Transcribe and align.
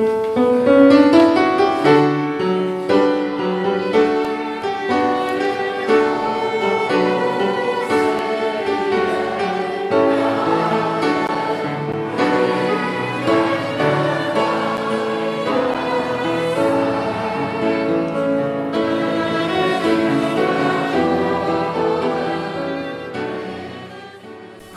Música 0.00 0.59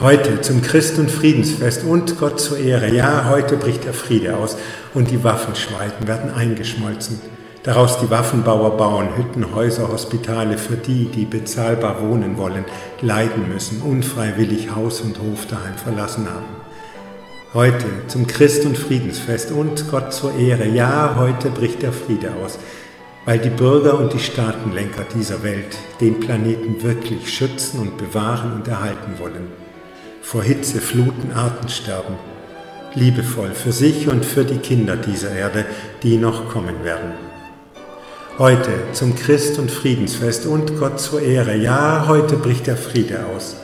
Heute 0.03 0.41
zum 0.41 0.61
Christ- 0.61 0.99
und 0.99 1.09
Friedensfest 1.09 1.85
und 1.85 2.19
Gott 2.19 2.37
zur 2.37 2.57
Ehre. 2.57 2.93
Ja, 2.93 3.29
heute 3.29 3.55
bricht 3.55 3.85
der 3.85 3.93
Friede 3.93 4.35
aus 4.35 4.57
und 4.93 5.09
die 5.09 5.23
Waffenschweiten 5.23 6.09
werden 6.09 6.29
eingeschmolzen. 6.29 7.21
Daraus 7.63 7.99
die 8.01 8.09
Waffenbauer 8.09 8.75
bauen 8.75 9.15
Hütten, 9.15 9.55
Häuser, 9.55 9.87
Hospitale 9.87 10.57
für 10.57 10.75
die, 10.75 11.05
die 11.05 11.23
bezahlbar 11.23 12.01
wohnen 12.01 12.35
wollen, 12.35 12.65
leiden 12.99 13.47
müssen, 13.47 13.81
unfreiwillig 13.81 14.75
Haus 14.75 14.99
und 14.99 15.19
Hof 15.19 15.45
daheim 15.47 15.77
verlassen 15.77 16.27
haben. 16.29 16.47
Heute 17.53 17.85
zum 18.07 18.27
Christ- 18.27 18.65
und 18.65 18.77
Friedensfest 18.77 19.53
und 19.53 19.89
Gott 19.89 20.11
zur 20.11 20.35
Ehre. 20.35 20.67
Ja, 20.67 21.15
heute 21.17 21.49
bricht 21.49 21.81
der 21.81 21.93
Friede 21.93 22.33
aus, 22.43 22.59
weil 23.23 23.39
die 23.39 23.51
Bürger 23.51 23.97
und 23.97 24.11
die 24.11 24.19
Staatenlenker 24.19 25.05
dieser 25.15 25.43
Welt 25.43 25.77
den 26.01 26.19
Planeten 26.19 26.83
wirklich 26.83 27.33
schützen 27.33 27.79
und 27.79 27.97
bewahren 27.97 28.51
und 28.51 28.67
erhalten 28.67 29.13
wollen 29.17 29.62
vor 30.23 30.41
Hitze, 30.41 30.79
Fluten, 30.79 31.33
Artensterben, 31.33 32.15
liebevoll 32.95 33.51
für 33.51 33.73
sich 33.73 34.07
und 34.07 34.25
für 34.25 34.45
die 34.45 34.57
Kinder 34.57 34.95
dieser 34.95 35.31
Erde, 35.31 35.65
die 36.01 36.17
noch 36.17 36.49
kommen 36.49 36.83
werden. 36.83 37.11
Heute 38.39 38.71
zum 38.93 39.15
Christ- 39.15 39.59
und 39.59 39.69
Friedensfest 39.69 40.47
und 40.47 40.79
Gott 40.79 40.99
zur 40.99 41.21
Ehre, 41.21 41.55
ja, 41.55 42.05
heute 42.07 42.37
bricht 42.37 42.65
der 42.65 42.77
Friede 42.77 43.25
aus. 43.27 43.57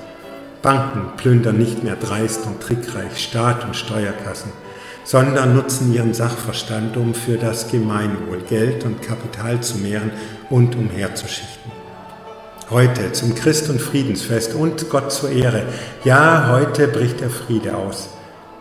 Banken 0.62 1.16
plündern 1.18 1.58
nicht 1.58 1.84
mehr 1.84 1.96
dreist 1.96 2.46
und 2.46 2.62
trickreich 2.62 3.18
Staat 3.18 3.64
und 3.64 3.76
Steuerkassen, 3.76 4.52
sondern 5.06 5.56
nutzen 5.56 5.94
ihren 5.94 6.14
Sachverstand, 6.14 6.98
um 6.98 7.16
für 7.16 7.38
das 7.38 7.72
Gemeinwohl 7.72 8.42
Geld 8.48 8.84
und 8.84 9.02
Kapital 9.02 9.62
zu 9.62 9.78
mehren 9.78 10.12
und 10.50 10.76
umherzuschichten. 10.76 11.79
Heute 12.72 13.12
zum 13.14 13.34
Christ- 13.34 13.72
und 13.72 13.82
Friedensfest 13.82 14.54
und 14.54 14.92
Gott 14.92 15.12
zur 15.12 15.32
Ehre. 15.32 15.64
Ja, 16.04 16.50
heute 16.52 16.88
bricht 16.88 17.20
der 17.20 17.32
Friede 17.32 17.76
aus, 17.76 18.10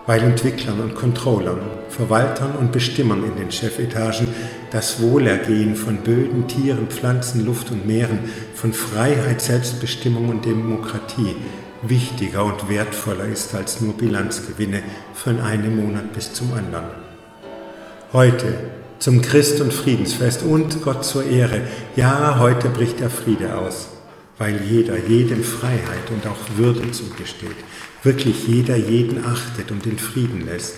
weil 0.06 0.23
Entwicklern 0.23 0.81
und 0.81 0.95
Controllern, 0.95 1.61
Verwaltern 1.91 2.53
und 2.59 2.73
Bestimmern 2.73 3.23
in 3.23 3.37
den 3.37 3.53
Chefetagen 3.53 4.28
das 4.70 5.03
Wohlergehen 5.03 5.77
von 5.77 5.98
Böden, 5.98 6.48
Tieren, 6.48 6.87
Pflanzen, 6.89 7.45
Luft 7.45 7.70
und 7.70 7.87
Meeren, 7.87 8.20
von 8.55 8.73
Freiheit, 8.73 9.42
Selbstbestimmung 9.42 10.31
und 10.31 10.47
Demokratie 10.47 11.37
wichtiger 11.83 12.47
und 12.47 12.70
wertvoller 12.70 13.27
ist 13.27 13.55
als 13.55 13.83
nur 13.83 13.93
Bilanzgewinne 13.93 14.84
von 15.12 15.39
einem 15.39 15.84
Monat 15.84 16.15
bis 16.15 16.33
zum 16.33 16.55
anderen. 16.55 16.89
Heute 18.15 18.55
zum 19.00 19.20
Christ- 19.20 19.61
und 19.61 19.75
Friedensfest 19.75 20.45
und 20.45 20.81
Gott 20.81 21.05
zur 21.05 21.27
Ehre. 21.27 21.61
Ja, 21.95 22.39
heute 22.39 22.70
bricht 22.70 23.00
der 23.00 23.11
Friede 23.11 23.55
aus 23.55 23.89
weil 24.39 24.61
jeder 24.62 24.97
jedem 24.97 25.42
Freiheit 25.42 26.11
und 26.11 26.27
auch 26.27 26.56
Würde 26.56 26.91
zugesteht, 26.92 27.56
wirklich 28.03 28.47
jeder 28.47 28.77
jeden 28.77 29.25
achtet 29.25 29.70
und 29.70 29.84
den 29.84 29.98
Frieden 29.98 30.47
lässt 30.47 30.77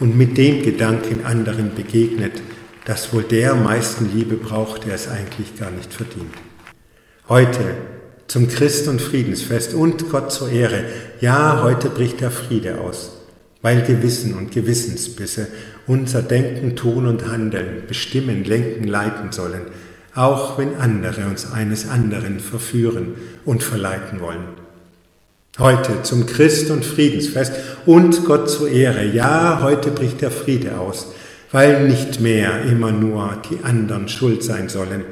und 0.00 0.16
mit 0.16 0.36
dem 0.38 0.62
Gedanken 0.62 1.24
anderen 1.24 1.74
begegnet, 1.74 2.42
dass 2.86 3.12
wohl 3.12 3.22
der 3.22 3.52
am 3.52 3.64
meisten 3.64 4.10
Liebe 4.14 4.36
braucht, 4.36 4.86
der 4.86 4.94
es 4.94 5.08
eigentlich 5.08 5.58
gar 5.58 5.70
nicht 5.70 5.92
verdient. 5.92 6.32
Heute 7.28 7.60
zum 8.28 8.48
Christ- 8.48 8.88
und 8.88 9.02
Friedensfest 9.02 9.74
und 9.74 10.08
Gott 10.10 10.32
zur 10.32 10.50
Ehre, 10.50 10.84
ja, 11.20 11.62
heute 11.62 11.90
bricht 11.90 12.20
der 12.20 12.30
Friede 12.30 12.80
aus, 12.80 13.12
weil 13.60 13.82
Gewissen 13.82 14.34
und 14.34 14.52
Gewissensbisse 14.52 15.48
unser 15.86 16.22
Denken, 16.22 16.76
Tun 16.76 17.06
und 17.06 17.28
Handeln 17.28 17.84
bestimmen, 17.86 18.44
lenken, 18.44 18.84
leiten 18.84 19.32
sollen, 19.32 19.62
auch 20.16 20.58
wenn 20.58 20.74
andere 20.76 21.26
uns 21.26 21.52
eines 21.52 21.88
anderen 21.88 22.40
verführen 22.40 23.14
und 23.44 23.62
verleiten 23.62 24.20
wollen. 24.20 24.44
Heute 25.58 26.02
zum 26.02 26.26
Christ- 26.26 26.70
und 26.70 26.84
Friedensfest 26.84 27.52
und 27.86 28.24
Gott 28.24 28.50
zur 28.50 28.68
Ehre. 28.68 29.04
Ja, 29.04 29.60
heute 29.62 29.90
bricht 29.90 30.22
der 30.22 30.30
Friede 30.30 30.78
aus, 30.78 31.12
weil 31.52 31.86
nicht 31.86 32.20
mehr 32.20 32.62
immer 32.62 32.92
nur 32.92 33.40
die 33.50 33.62
anderen 33.62 34.08
schuld 34.08 34.42
sein 34.42 34.68
sollen. 34.68 35.04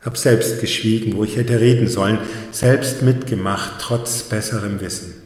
Hab 0.00 0.16
selbst 0.16 0.60
geschwiegen, 0.60 1.16
wo 1.16 1.24
ich 1.24 1.36
hätte 1.36 1.60
reden 1.60 1.86
sollen, 1.86 2.18
selbst 2.50 3.02
mitgemacht, 3.02 3.74
trotz 3.80 4.22
besserem 4.24 4.80
Wissen. 4.80 5.21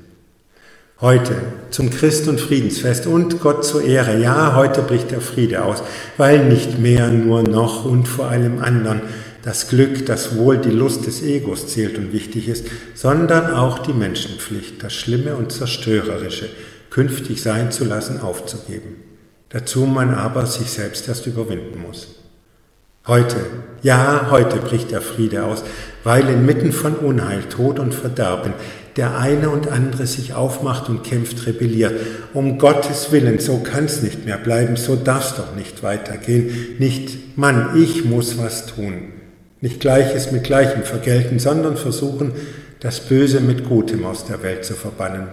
Heute 0.99 1.35
zum 1.71 1.91
Christ- 1.91 2.27
und 2.27 2.41
Friedensfest 2.41 3.07
und 3.07 3.39
Gott 3.41 3.67
zur 3.67 3.85
Ehre. 3.85 4.19
Ja, 4.19 4.57
heute 4.57 4.81
bricht 4.81 5.11
der 5.11 5.21
Friede 5.21 5.63
aus, 5.63 5.83
weil 6.17 6.47
nicht 6.47 6.79
mehr 6.79 7.09
nur 7.09 7.43
noch 7.43 7.85
und 7.85 8.09
vor 8.09 8.29
allem 8.29 8.61
anderen 8.61 9.03
das 9.43 9.69
Glück, 9.69 10.07
das 10.07 10.39
Wohl, 10.39 10.57
die 10.57 10.71
Lust 10.71 11.07
des 11.07 11.23
Egos 11.23 11.69
zählt 11.69 11.99
und 11.99 12.15
wichtig 12.15 12.49
ist, 12.49 12.69
sondern 12.95 13.53
auch 13.53 13.81
die 13.81 13.93
Menschenpflicht, 13.93 14.83
das 14.83 14.95
Schlimme 14.95 15.37
und 15.37 15.53
Zerstörerische 15.53 16.49
künftig 16.89 17.43
sein 17.43 17.71
zu 17.71 17.85
lassen, 17.85 18.19
aufzugeben. 18.19 18.97
Dazu 19.51 19.85
man 19.85 20.15
aber 20.15 20.47
sich 20.47 20.71
selbst 20.71 21.09
erst 21.09 21.27
überwinden 21.27 21.79
muss. 21.87 22.23
Heute, 23.07 23.37
ja, 23.83 24.29
heute 24.31 24.57
bricht 24.57 24.93
der 24.93 25.03
Friede 25.03 25.45
aus, 25.45 25.63
weil 26.05 26.27
inmitten 26.31 26.73
von 26.73 26.95
Unheil, 26.95 27.43
Tod 27.43 27.79
und 27.79 27.93
Verderben 27.95 28.55
der 28.97 29.19
eine 29.19 29.51
und 29.51 29.69
andere 29.69 30.07
sich 30.07 30.33
aufmacht 30.33 30.89
und 30.89 31.05
kämpft, 31.05 31.47
rebelliert. 31.47 31.93
Um 32.33 32.59
Gottes 32.59 33.13
Willen, 33.13 33.39
so 33.39 33.59
kann's 33.59 34.03
nicht 34.03 34.25
mehr 34.25 34.39
bleiben, 34.39 34.77
so 34.77 34.97
darf's 34.97 35.35
doch 35.37 35.55
nicht 35.55 35.83
weitergehen. 35.83 36.77
Nicht, 36.79 37.37
Mann, 37.37 37.77
ich 37.77 38.07
muss 38.07 38.39
was 38.39 38.67
tun. 38.67 39.13
Nicht 39.61 39.81
Gleiches 39.81 40.33
mit 40.33 40.45
Gleichem 40.45 40.83
vergelten, 40.83 41.39
sondern 41.39 41.77
versuchen, 41.77 42.33
das 42.81 43.01
Böse 43.01 43.41
mit 43.41 43.69
Gutem 43.69 44.05
aus 44.07 44.25
der 44.25 44.43
Welt 44.43 44.65
zu 44.65 44.75
verbannen. 44.75 45.29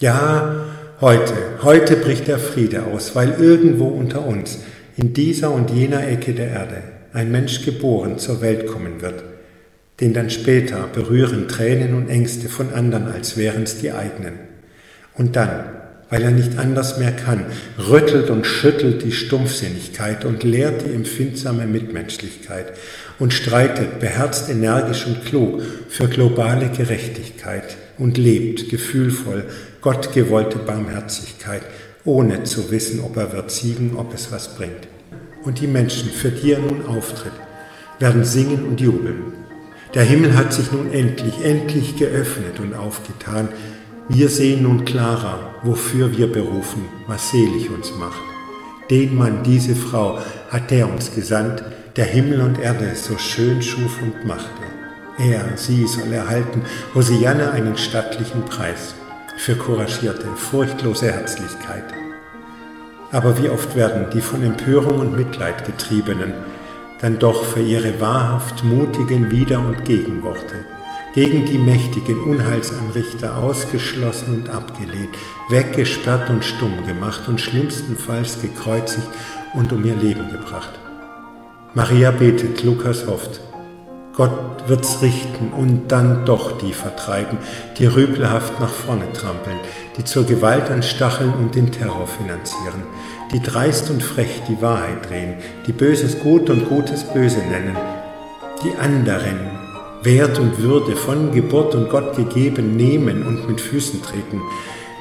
Ja, 0.00 0.64
heute, 1.00 1.34
heute 1.62 1.96
bricht 1.96 2.28
der 2.28 2.38
Friede 2.38 2.84
aus, 2.84 3.14
weil 3.14 3.34
irgendwo 3.38 3.88
unter 3.88 4.24
uns, 4.24 4.58
in 4.96 5.12
dieser 5.12 5.50
und 5.50 5.70
jener 5.70 6.06
Ecke 6.06 6.32
der 6.32 6.48
Erde, 6.48 6.82
ein 7.12 7.30
Mensch 7.30 7.64
geboren 7.64 8.18
zur 8.18 8.40
Welt 8.40 8.66
kommen 8.66 9.02
wird 9.02 9.22
den 10.00 10.14
dann 10.14 10.30
später 10.30 10.88
berühren 10.92 11.48
Tränen 11.48 11.94
und 11.94 12.08
Ängste 12.08 12.48
von 12.48 12.72
anderen, 12.72 13.08
als 13.08 13.36
wären 13.36 13.64
es 13.64 13.78
die 13.78 13.90
eigenen. 13.90 14.34
Und 15.14 15.34
dann, 15.34 15.64
weil 16.08 16.22
er 16.22 16.30
nicht 16.30 16.56
anders 16.56 16.98
mehr 16.98 17.10
kann, 17.10 17.46
rüttelt 17.78 18.30
und 18.30 18.46
schüttelt 18.46 19.02
die 19.02 19.12
Stumpfsinnigkeit 19.12 20.24
und 20.24 20.44
lehrt 20.44 20.86
die 20.86 20.94
empfindsame 20.94 21.66
Mitmenschlichkeit 21.66 22.72
und 23.18 23.34
streitet 23.34 23.98
beherzt, 23.98 24.48
energisch 24.48 25.06
und 25.06 25.24
klug 25.24 25.62
für 25.88 26.06
globale 26.06 26.68
Gerechtigkeit 26.68 27.76
und 27.98 28.16
lebt 28.16 28.70
gefühlvoll 28.70 29.44
gottgewollte 29.80 30.58
Barmherzigkeit, 30.58 31.62
ohne 32.04 32.44
zu 32.44 32.70
wissen, 32.70 33.00
ob 33.00 33.16
er 33.16 33.32
wird 33.32 33.50
siegen, 33.50 33.96
ob 33.96 34.14
es 34.14 34.30
was 34.30 34.54
bringt. 34.54 34.88
Und 35.44 35.60
die 35.60 35.66
Menschen, 35.66 36.10
für 36.10 36.30
die 36.30 36.52
er 36.52 36.60
nun 36.60 36.86
auftritt, 36.86 37.32
werden 37.98 38.24
singen 38.24 38.64
und 38.64 38.80
jubeln 38.80 39.47
der 39.94 40.02
Himmel 40.04 40.36
hat 40.36 40.52
sich 40.52 40.70
nun 40.72 40.92
endlich, 40.92 41.44
endlich 41.44 41.96
geöffnet 41.96 42.60
und 42.60 42.74
aufgetan. 42.74 43.48
Wir 44.08 44.28
sehen 44.28 44.62
nun 44.62 44.84
klarer, 44.84 45.54
wofür 45.62 46.16
wir 46.16 46.30
berufen, 46.30 46.84
was 47.06 47.30
selig 47.30 47.70
uns 47.70 47.92
macht. 47.98 48.20
Den 48.90 49.16
Mann, 49.16 49.42
diese 49.42 49.74
Frau, 49.74 50.18
hat 50.50 50.72
er 50.72 50.90
uns 50.90 51.14
gesandt, 51.14 51.62
der 51.96 52.06
Himmel 52.06 52.40
und 52.40 52.58
Erde 52.58 52.94
so 52.94 53.18
schön 53.18 53.60
schuf 53.62 54.00
und 54.02 54.24
machte. 54.26 54.48
Er, 55.18 55.56
sie 55.56 55.86
soll 55.86 56.12
erhalten, 56.12 56.62
Hosianne 56.94 57.50
einen 57.50 57.76
stattlichen 57.76 58.44
Preis 58.44 58.94
für 59.36 59.56
couragierte, 59.56 60.26
furchtlose 60.36 61.12
Herzlichkeit. 61.12 61.84
Aber 63.10 63.42
wie 63.42 63.48
oft 63.48 63.74
werden 63.74 64.06
die 64.12 64.20
von 64.20 64.42
Empörung 64.42 65.00
und 65.00 65.16
Mitleid 65.16 65.64
getriebenen 65.64 66.34
dann 67.00 67.18
doch 67.18 67.44
für 67.44 67.60
ihre 67.60 68.00
wahrhaft 68.00 68.64
mutigen 68.64 69.30
Wider- 69.30 69.60
und 69.60 69.84
Gegenworte, 69.84 70.64
gegen 71.14 71.44
die 71.46 71.58
mächtigen 71.58 72.20
Unheilsanrichter 72.22 73.38
ausgeschlossen 73.38 74.34
und 74.34 74.50
abgelehnt, 74.50 75.16
weggesperrt 75.48 76.28
und 76.30 76.44
stumm 76.44 76.86
gemacht 76.86 77.28
und 77.28 77.40
schlimmstenfalls 77.40 78.40
gekreuzigt 78.40 79.08
und 79.54 79.72
um 79.72 79.84
ihr 79.84 79.96
Leben 79.96 80.30
gebracht. 80.30 80.70
Maria 81.74 82.10
betet, 82.10 82.62
Lukas 82.64 83.06
hofft, 83.06 83.40
Gott 84.18 84.68
wird's 84.68 85.00
richten 85.00 85.52
und 85.52 85.92
dann 85.92 86.24
doch 86.24 86.58
die 86.58 86.72
vertreiben, 86.72 87.38
die 87.78 87.86
rüpelhaft 87.86 88.58
nach 88.58 88.68
vorne 88.70 89.12
trampeln, 89.12 89.58
die 89.96 90.04
zur 90.04 90.24
Gewalt 90.24 90.70
anstacheln 90.70 91.32
und 91.34 91.54
den 91.54 91.70
Terror 91.70 92.08
finanzieren, 92.08 92.82
die 93.32 93.40
dreist 93.40 93.90
und 93.90 94.02
frech 94.02 94.42
die 94.48 94.60
Wahrheit 94.62 95.08
drehen, 95.08 95.34
die 95.66 95.72
Böses 95.72 96.18
gut 96.20 96.50
und 96.50 96.68
Gutes 96.68 97.04
böse 97.04 97.38
nennen, 97.38 97.76
die 98.64 98.76
anderen 98.78 99.38
Wert 100.02 100.38
und 100.38 100.58
Würde 100.62 100.96
von 100.96 101.32
Geburt 101.32 101.74
und 101.74 101.90
Gott 101.90 102.16
gegeben 102.16 102.76
nehmen 102.76 103.26
und 103.26 103.48
mit 103.48 103.60
Füßen 103.60 104.02
treten, 104.02 104.40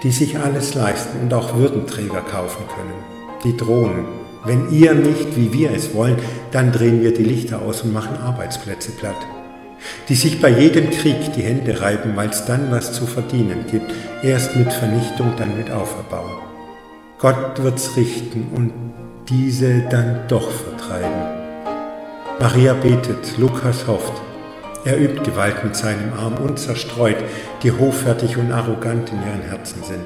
die 0.03 0.11
sich 0.11 0.37
alles 0.37 0.73
leisten 0.73 1.19
und 1.21 1.33
auch 1.33 1.55
Würdenträger 1.55 2.21
kaufen 2.21 2.63
können, 2.75 3.03
die 3.43 3.55
drohen, 3.55 4.05
wenn 4.45 4.71
ihr 4.71 4.93
nicht, 4.93 5.35
wie 5.35 5.53
wir 5.53 5.71
es 5.71 5.93
wollen, 5.93 6.17
dann 6.51 6.71
drehen 6.71 7.01
wir 7.01 7.13
die 7.13 7.23
Lichter 7.23 7.61
aus 7.61 7.81
und 7.81 7.93
machen 7.93 8.17
Arbeitsplätze 8.17 8.91
platt 8.91 9.17
die 10.09 10.15
sich 10.15 10.41
bei 10.41 10.49
jedem 10.49 10.89
Krieg 10.89 11.33
die 11.35 11.43
Hände 11.43 11.81
reiben, 11.81 12.15
weil 12.15 12.29
es 12.29 12.45
dann 12.45 12.71
was 12.71 12.93
zu 12.93 13.05
verdienen 13.05 13.65
gibt, 13.69 13.91
erst 14.23 14.55
mit 14.55 14.71
Vernichtung, 14.71 15.33
dann 15.37 15.57
mit 15.57 15.69
Auferbau. 15.71 16.46
Gott 17.19 17.63
wird's 17.63 17.97
richten 17.97 18.47
und 18.53 18.71
diese 19.27 19.81
dann 19.89 20.27
doch 20.27 20.51
vertreiben. 20.51 21.37
Maria 22.39 22.75
betet, 22.75 23.39
Lukas 23.39 23.87
hofft. 23.87 24.13
Er 24.85 24.99
übt 24.99 25.23
Gewalt 25.23 25.63
mit 25.63 25.75
seinem 25.75 26.13
Arm 26.13 26.35
und 26.35 26.59
zerstreut, 26.59 27.17
die 27.63 27.71
hoffärtig 27.71 28.37
und 28.37 28.51
arrogant 28.51 29.11
in 29.11 29.23
ihren 29.23 29.41
Herzen 29.41 29.81
sind. 29.83 30.03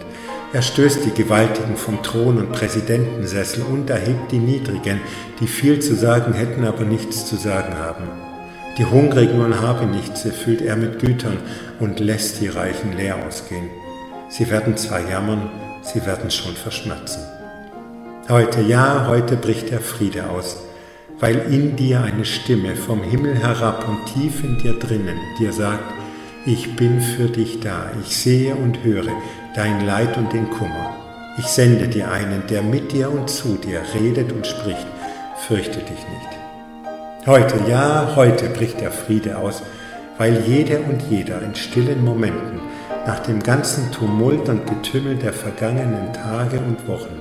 Er 0.54 0.62
stößt 0.62 1.06
die 1.06 1.22
Gewaltigen 1.22 1.76
vom 1.76 2.02
Thron 2.02 2.38
und 2.38 2.54
Präsidentensessel 2.54 3.64
und 3.64 3.90
erhebt 3.90 4.32
die 4.32 4.40
Niedrigen, 4.40 5.02
die 5.42 5.48
viel 5.48 5.82
zu 5.82 5.96
sagen 5.96 6.32
hätten, 6.32 6.64
aber 6.64 6.86
nichts 6.86 7.26
zu 7.26 7.36
sagen 7.36 7.78
haben. 7.78 8.06
Die 8.78 8.86
Hungrigen 8.86 9.42
und 9.42 9.60
Habenichts 9.60 10.24
erfüllt 10.24 10.62
er 10.62 10.78
mit 10.78 11.00
Gütern 11.00 11.40
und 11.82 12.00
lässt 12.00 12.40
die 12.40 12.48
Reichen 12.48 12.94
leer 12.96 13.18
ausgehen. 13.28 13.70
Sie 14.30 14.50
werden 14.50 14.78
zwar 14.78 15.02
jammern, 15.10 15.50
sie 15.82 16.06
werden 16.06 16.32
schon 16.32 16.56
verschmerzen. 16.56 17.22
Heute, 18.30 18.62
ja, 18.62 19.08
heute 19.08 19.36
bricht 19.36 19.72
der 19.72 19.82
Friede 19.82 20.30
aus, 20.30 20.58
weil 21.20 21.38
in 21.52 21.76
dir 21.76 22.02
eine 22.02 22.26
Stimme 22.26 22.76
vom 22.76 23.04
Himmel 23.04 23.36
herab 23.36 23.88
und 23.88 24.06
tief 24.14 24.44
in 24.44 24.58
dir 24.58 24.78
drinnen 24.80 25.18
dir 25.40 25.52
sagt, 25.52 25.94
ich 26.46 26.76
bin 26.76 27.02
für 27.02 27.28
dich 27.28 27.60
da, 27.60 27.92
ich 28.02 28.16
sehe 28.16 28.56
und 28.56 28.84
höre 28.84 29.12
dein 29.56 29.86
Leid 29.86 30.18
und 30.18 30.34
den 30.34 30.50
Kummer. 30.50 30.96
Ich 31.38 31.46
sende 31.46 31.88
dir 31.88 32.12
einen, 32.12 32.44
der 32.48 32.62
mit 32.62 32.92
dir 32.92 33.12
und 33.12 33.30
zu 33.30 33.56
dir 33.56 33.82
redet 33.94 34.32
und 34.32 34.48
spricht, 34.48 34.88
fürchte 35.48 35.80
dich 35.80 35.90
nicht. 35.90 37.28
Heute, 37.28 37.56
ja, 37.70 38.14
heute 38.16 38.50
bricht 38.50 38.82
der 38.82 38.92
Friede 38.92 39.38
aus, 39.38 39.62
weil 40.18 40.42
jede 40.48 40.80
und 40.80 41.04
jeder 41.10 41.42
in 41.42 41.54
stillen 41.56 42.04
Momenten 42.04 42.60
nach 43.06 43.20
dem 43.20 43.42
ganzen 43.42 43.92
Tumult 43.92 44.48
und 44.48 44.68
Getümmel 44.68 45.16
der 45.16 45.34
vergangenen 45.34 46.14
Tage 46.14 46.60
und 46.60 46.88
Wochen 46.88 47.20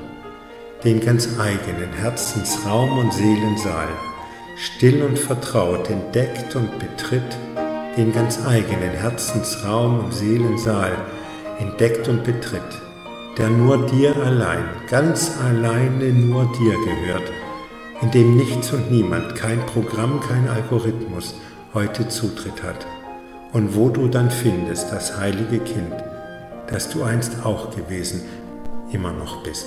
den 0.84 1.00
ganz 1.00 1.38
eigenen 1.38 1.92
Herzensraum 1.92 2.98
und 2.98 3.12
Seelensaal 3.12 3.88
still 4.56 5.02
und 5.02 5.18
vertraut 5.18 5.88
entdeckt 5.90 6.54
und 6.56 6.78
betritt, 6.78 7.36
den 7.96 8.12
ganz 8.12 8.46
eigenen 8.46 8.92
Herzensraum 8.92 10.00
und 10.04 10.14
Seelensaal 10.14 10.92
entdeckt 11.58 12.08
und 12.08 12.24
betritt, 12.24 12.62
der 13.36 13.48
nur 13.48 13.86
dir 13.86 14.16
allein, 14.16 14.64
ganz 14.88 15.32
alleine 15.38 16.12
nur 16.12 16.50
dir 16.58 16.74
gehört, 16.84 17.30
in 18.02 18.10
dem 18.10 18.36
nichts 18.36 18.72
und 18.72 18.90
niemand, 18.90 19.34
kein 19.34 19.60
Programm, 19.66 20.20
kein 20.20 20.48
Algorithmus 20.48 21.34
heute 21.74 22.08
Zutritt 22.08 22.62
hat 22.62 22.86
und 23.52 23.74
wo 23.74 23.88
du 23.88 24.08
dann 24.08 24.30
findest 24.30 24.92
das 24.92 25.18
heilige 25.18 25.58
Kind, 25.58 25.94
das 26.68 26.88
du 26.88 27.02
einst 27.02 27.44
auch 27.44 27.74
gewesen, 27.74 28.22
immer 28.92 29.12
noch 29.12 29.42
bist. 29.42 29.66